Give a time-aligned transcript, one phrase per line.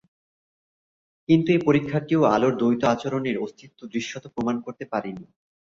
[1.29, 5.25] কিন্তু এ পরীক্ষাটিও আলোর দ্বৈত আচরণের অস্তিত্ব দৃশ্যত প্রমাণ করতে পারেনি।